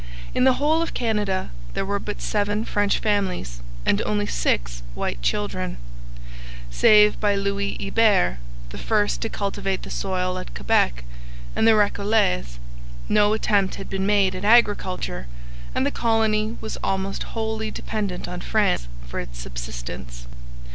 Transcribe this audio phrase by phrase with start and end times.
[0.33, 5.21] In the whole of Canada there were but seven French families and only six white
[5.21, 5.77] children.
[6.71, 8.37] Save by Louis Hebert,
[8.69, 11.03] the first to cultivate the soil at Quebec,
[11.55, 12.57] and the Recollets,
[13.09, 15.27] no attempt had been made at agriculture,
[15.75, 20.25] and the colony was almost wholly dependent on France for its subsistence.